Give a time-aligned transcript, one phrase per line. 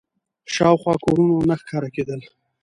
[0.53, 2.21] شاوخوا کورونه نه ښکاره کېدل.